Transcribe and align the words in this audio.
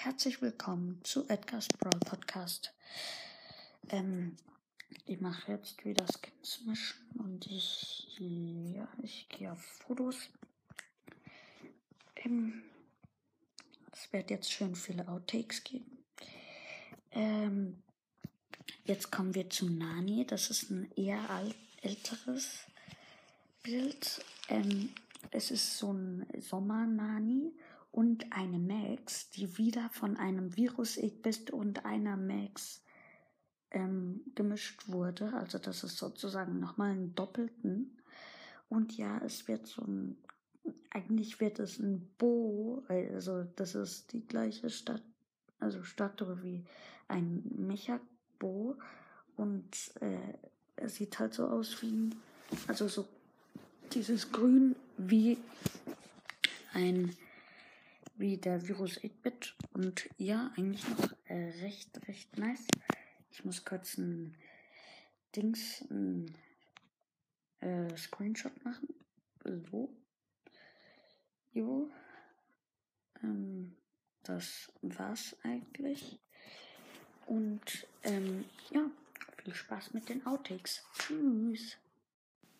herzlich 0.00 0.42
willkommen 0.42 1.00
zu 1.02 1.26
Edgar's 1.28 1.66
Brawl 1.68 1.98
Podcast. 2.00 2.74
Ähm, 3.88 4.36
ich 5.06 5.18
mache 5.22 5.52
jetzt 5.52 5.82
wieder 5.82 6.04
Skins 6.04 6.60
mischen 6.66 7.08
und 7.18 7.46
ich, 7.46 8.18
ja, 8.18 8.86
ich 9.02 9.30
gehe 9.30 9.50
auf 9.50 9.62
Fotos. 9.62 10.28
Ähm, 12.16 12.64
es 13.90 14.12
wird 14.12 14.30
jetzt 14.30 14.52
schön 14.52 14.74
viele 14.74 15.08
Outtakes 15.08 15.64
geben. 15.64 16.04
Ähm, 17.12 17.82
jetzt 18.84 19.10
kommen 19.10 19.34
wir 19.34 19.48
zu 19.48 19.70
Nani. 19.70 20.26
Das 20.26 20.50
ist 20.50 20.70
ein 20.70 20.92
eher 20.96 21.22
älteres 21.80 22.66
Bild. 23.62 24.22
Ähm, 24.48 24.90
es 25.30 25.50
ist 25.50 25.78
so 25.78 25.94
ein 25.94 26.26
Sommer-Nani 26.38 27.54
und 27.92 28.32
eine 28.32 28.58
Max, 28.58 29.30
die 29.30 29.58
wieder 29.58 29.90
von 29.90 30.16
einem 30.16 30.56
Virus 30.56 30.98
bist 31.22 31.50
und 31.50 31.84
einer 31.84 32.16
Max 32.16 32.82
ähm, 33.72 34.20
gemischt 34.34 34.88
wurde. 34.88 35.32
Also 35.34 35.58
das 35.58 35.84
ist 35.84 35.96
sozusagen 35.96 36.60
nochmal 36.60 36.92
ein 36.92 37.14
Doppelten. 37.14 37.96
Und 38.68 38.96
ja, 38.96 39.18
es 39.24 39.48
wird 39.48 39.66
so 39.66 39.82
ein, 39.82 40.16
eigentlich 40.90 41.40
wird 41.40 41.58
es 41.58 41.78
ein 41.78 42.08
Bo, 42.18 42.84
also 42.88 43.44
das 43.56 43.74
ist 43.74 44.12
die 44.12 44.26
gleiche 44.26 44.70
Stadt, 44.70 45.02
also 45.58 45.82
Statue 45.82 46.42
wie 46.42 46.64
ein 47.08 47.42
Mecha-Bo. 47.56 48.76
Und 49.36 49.92
äh, 50.00 50.34
es 50.76 50.96
sieht 50.96 51.18
halt 51.18 51.34
so 51.34 51.46
aus 51.48 51.82
wie 51.82 51.90
ein, 51.90 52.14
also 52.68 52.86
so 52.86 53.08
dieses 53.92 54.30
Grün 54.30 54.76
wie 54.96 55.38
ein 56.72 57.16
wie 58.20 58.36
der 58.36 58.68
Virus 58.68 59.00
8-Bit 59.00 59.56
und 59.72 60.08
ja, 60.18 60.52
eigentlich 60.56 60.86
noch 60.88 61.10
äh, 61.26 61.50
recht, 61.62 62.06
recht 62.06 62.36
nice. 62.36 62.66
Ich 63.30 63.44
muss 63.44 63.64
kurz 63.64 63.96
ein 63.96 64.36
Dings, 65.34 65.82
ein 65.90 66.34
äh, 67.60 67.96
Screenshot 67.96 68.64
machen. 68.64 68.88
So. 69.44 69.88
Jo. 71.52 71.90
Ähm, 73.22 73.74
das 74.22 74.70
war's 74.82 75.34
eigentlich. 75.42 76.18
Und 77.26 77.86
ähm, 78.02 78.44
ja, 78.70 78.90
viel 79.42 79.54
Spaß 79.54 79.94
mit 79.94 80.08
den 80.08 80.26
Outtakes. 80.26 80.84
Tschüss. 80.98 81.78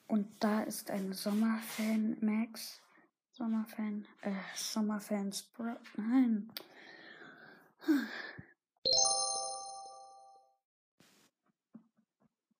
Und 0.07 0.27
da 0.41 0.63
ist 0.63 0.91
ein 0.91 1.13
Sommerfan 1.13 2.17
Max. 2.21 2.81
Sommerfan, 3.41 4.07
äh, 4.21 4.35
Sommerfans 4.55 5.45
Bro. 5.45 5.75
Nein. 5.97 6.53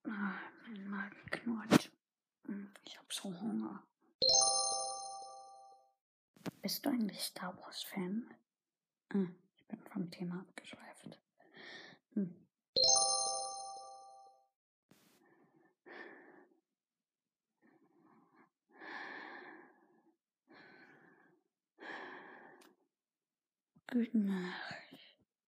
Ah, 0.09 0.39
mein 0.65 0.89
Magen 0.89 1.31
knurrt. 1.31 1.91
Hm, 2.47 2.73
ich 2.87 2.97
hab 2.99 3.13
so 3.13 3.25
Hunger. 3.25 3.83
Bist 6.63 6.87
du 6.87 6.89
eigentlich 6.89 7.21
Star 7.21 7.55
Wars 7.59 7.83
Fan? 7.83 8.35
Hm, 9.13 9.37
ich 9.59 9.67
bin 9.69 9.81
vom 9.83 10.11
Thema 10.11 10.41
abgeschweift. 10.41 11.21
Hm. 12.15 12.35
Good 23.93 24.15
night. 24.15 24.80